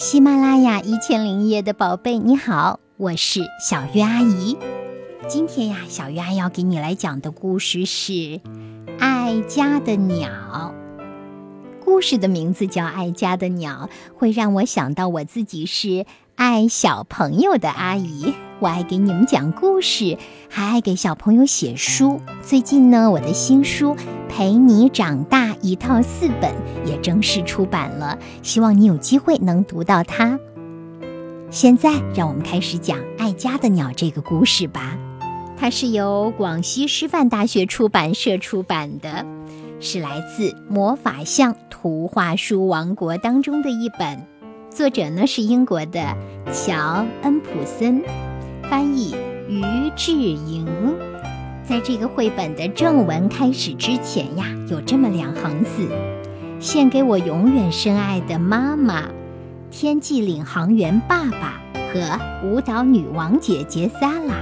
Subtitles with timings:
[0.00, 4.56] 喜马拉雅一千零一夜的宝贝，你好，我是小鱼阿姨。
[5.28, 8.12] 今天呀，小鱼阿姨要给你来讲的故事是
[8.98, 10.30] 《爱家的鸟》。
[11.84, 16.06] 故事的名字叫《爱家的鸟》，会让我想到我自己是
[16.40, 18.32] 爱小朋友的阿姨。
[18.60, 20.16] 我爱给你们讲故事，
[20.48, 22.18] 还爱给小朋友写书。
[22.40, 23.94] 最近呢，我的新书
[24.26, 26.50] 《陪你长大》一套四本
[26.86, 30.40] 也正式出版了，希望你有机会能读到它。
[31.50, 34.96] 现在，让我们开始讲《爱家的鸟》这个故事吧。
[35.58, 39.26] 它是由广西师范大学出版社出版的，
[39.78, 44.26] 是来自魔法象图画书王国当中的一本。
[44.70, 46.16] 作者呢是英国的
[46.52, 48.02] 乔恩普森。
[48.70, 49.16] 翻译
[49.48, 50.64] 于志莹，
[51.64, 55.88] 在这个绘本的正文开始之前呀，有这么两行字：
[56.60, 59.08] 献给我永远深爱的妈妈，
[59.72, 61.60] 天际领航员爸爸
[61.92, 64.36] 和舞蹈女王姐姐萨拉，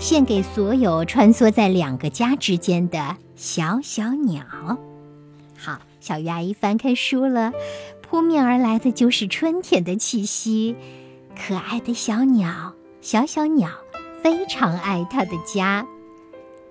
[0.00, 4.42] 献给所有穿梭在两个家之间的小小鸟。
[5.56, 7.52] 好，小鱼阿姨翻开书了，
[8.12, 10.76] 扑面而来的就是春天的气息，
[11.34, 12.74] 可爱的小鸟。
[13.00, 13.70] 小小鸟
[14.22, 15.86] 非常爱它的家，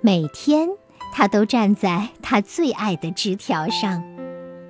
[0.02, 0.70] 每天
[1.12, 4.04] 它都站在它最爱的枝条上。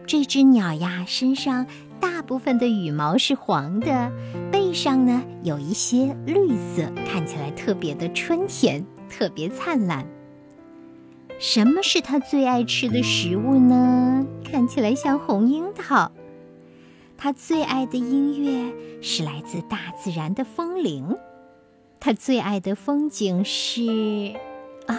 [0.07, 1.67] 这只鸟呀，身上
[1.99, 4.09] 大部分的羽毛是黄的，
[4.49, 10.07] 背上呢有一些绿色，看起来特别的春天，特别灿烂。
[11.37, 14.25] 什么是它最爱吃的食物呢？
[14.49, 16.09] 看起来像红樱桃。
[17.23, 21.15] 他最爱的音乐是来自大自然的风铃。
[21.99, 24.33] 他最爱的风景是，
[24.87, 24.97] 啊，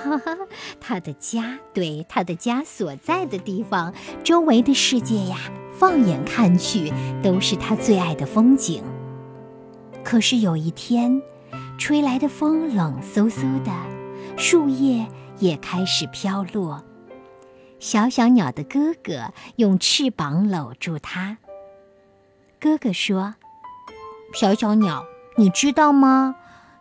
[0.81, 5.37] 他的家，对，他的家所在的地方，周围的世界呀，
[5.77, 6.93] 放眼看去
[7.25, 8.85] 都是他最爱的风景。
[10.05, 11.21] 可是有一天，
[11.77, 13.73] 吹来的风冷飕飕的，
[14.37, 15.09] 树叶
[15.41, 16.85] 也开始飘落。
[17.81, 21.39] 小小鸟的哥哥用翅膀搂住它。
[22.63, 23.35] 哥哥说
[24.33, 25.05] ：“小小鸟，
[25.37, 26.37] 你知道吗？”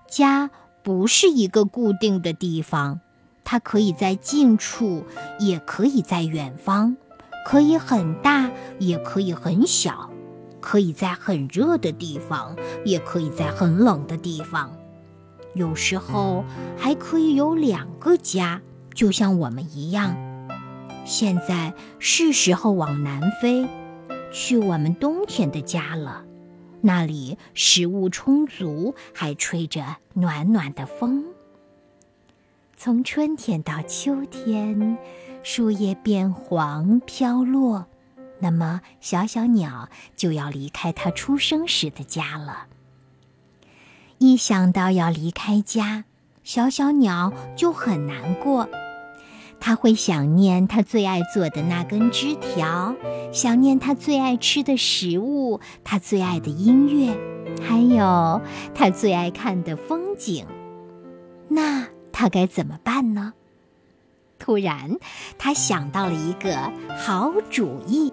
[0.08, 0.52] 家
[0.84, 3.00] 不是一个固定的地方，
[3.44, 5.04] 它可以在近处，
[5.40, 6.98] 也可以在远方，
[7.48, 10.12] 可以很大，也可以很小，
[10.60, 12.56] 可以在很热的地方，
[12.86, 14.72] 也可以在很冷的地方，
[15.56, 16.46] 有时候
[16.78, 18.62] 还可以有两个家，
[18.94, 20.16] 就像我们一样。
[21.06, 23.68] 现在是时候往南飞，
[24.32, 26.24] 去我们冬天的家了。
[26.82, 31.26] 那里食物充足，还吹着暖暖的风。
[32.76, 34.98] 从春天到秋天，
[35.44, 37.86] 树叶变黄飘落，
[38.40, 42.66] 那么小小鸟就要离开它出生时的家了。
[44.18, 46.06] 一想到要离开家，
[46.44, 48.68] 小小鸟就很难过。
[49.62, 52.96] 他会想念他最爱做的那根枝条，
[53.32, 57.16] 想念他最爱吃的食物，他最爱的音乐，
[57.62, 58.42] 还有
[58.74, 60.46] 他最爱看的风景。
[61.48, 63.34] 那他该怎么办呢？
[64.40, 64.98] 突然，
[65.38, 68.12] 他想到了一个好主意，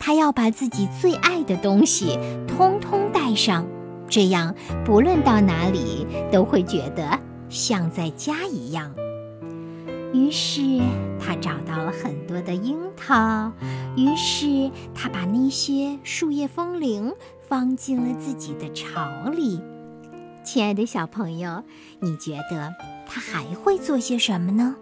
[0.00, 3.64] 他要把自己最爱的东西通通带上，
[4.08, 4.52] 这样
[4.84, 8.92] 不论到哪里都会觉得像在家一样。
[10.16, 10.62] 于是
[11.20, 13.52] 他找到了很多的樱桃，
[13.96, 17.12] 于是他把那些树叶风铃
[17.46, 19.60] 放进了自己的巢里。
[20.42, 21.62] 亲爱的小朋友，
[22.00, 22.72] 你觉得
[23.06, 24.74] 他还会做些什么呢？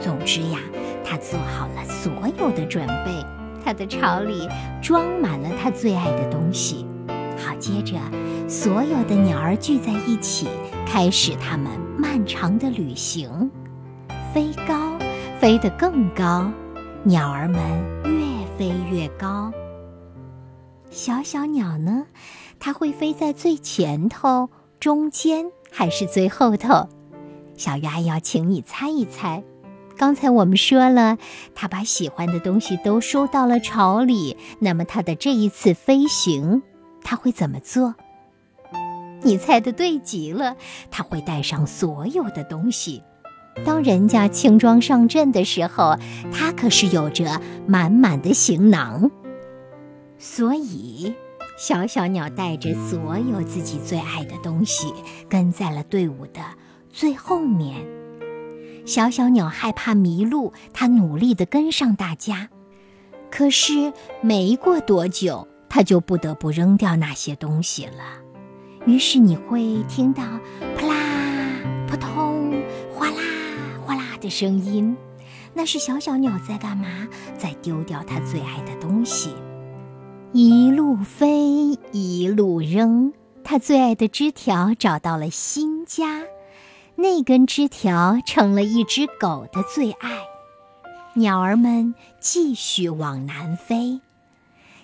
[0.00, 0.58] 总之呀，
[1.04, 3.22] 他做好了所有的准备，
[3.62, 4.48] 他的巢里
[4.80, 6.86] 装满了他最爱的东西。
[7.36, 7.98] 好，接着
[8.48, 10.48] 所有的鸟儿聚在一起，
[10.86, 13.50] 开始他们漫长的旅行。
[14.36, 14.98] 飞高，
[15.40, 16.52] 飞得更高，
[17.04, 17.58] 鸟儿们
[18.04, 19.50] 越飞越高。
[20.90, 22.04] 小小鸟呢？
[22.60, 26.86] 它会飞在最前头、中间还是最后头？
[27.56, 29.42] 小鱼阿要请你猜一猜。
[29.96, 31.16] 刚才我们说了，
[31.54, 34.36] 它把喜欢的东西都收到了巢里。
[34.58, 36.62] 那么它的这一次飞行，
[37.02, 37.94] 它会怎么做？
[39.22, 40.56] 你猜的对极了，
[40.90, 43.02] 它会带上所有的东西。
[43.64, 45.96] 当人家轻装上阵的时候，
[46.32, 49.10] 他可是有着满满的行囊。
[50.18, 51.14] 所以，
[51.58, 54.92] 小小鸟带着所有自己最爱的东西，
[55.28, 56.40] 跟在了队伍的
[56.90, 57.86] 最后面。
[58.84, 62.50] 小小鸟害怕迷路，它努力地跟上大家。
[63.30, 68.22] 可是，没过多久，它就不得不扔掉那些东西了。
[68.86, 70.22] 于是你会听到
[70.78, 70.94] 啪啦、
[74.26, 74.96] 的声音，
[75.54, 77.06] 那是小小鸟在干嘛？
[77.38, 79.30] 在丢掉它最爱的东西。
[80.32, 83.12] 一路飞，一路扔，
[83.44, 86.24] 它最爱的枝条找到了新家。
[86.96, 90.18] 那根枝条成了一只狗的最爱。
[91.14, 94.00] 鸟儿们继续往南飞，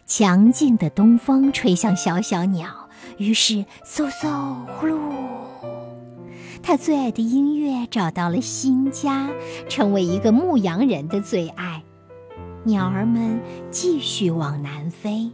[0.06, 4.96] 强劲的东风吹向小小鸟，于是嗖嗖呼噜，
[6.62, 9.28] 他最爱的音乐找到了新家，
[9.68, 11.82] 成为一个牧羊人的最爱。
[12.64, 15.32] 鸟儿们继续往南飞。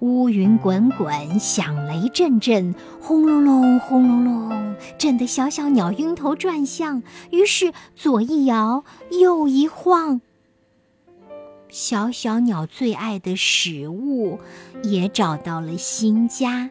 [0.00, 7.02] 乌云滚滚，响雷阵阵，轰隆隆，轰隆隆，震得小小鸟晕头转向。
[7.30, 10.20] 于是左一摇，右一晃，
[11.68, 14.40] 小小鸟最爱的食物
[14.82, 16.70] 也找到了新家，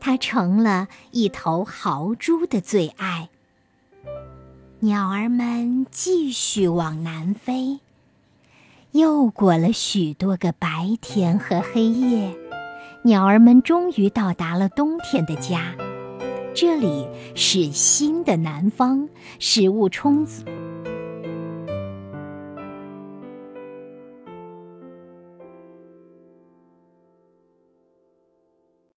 [0.00, 3.28] 它成了一头豪猪的最爱。
[4.80, 7.80] 鸟儿们继续往南飞，
[8.92, 12.36] 又过了许多个白天和黑夜。
[13.02, 15.74] 鸟儿们终于到达了冬天的家，
[16.54, 19.08] 这里是新的南方，
[19.38, 20.44] 食物充足。